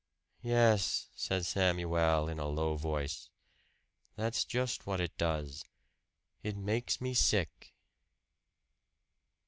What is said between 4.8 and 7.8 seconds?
what it does. It makes me sick!"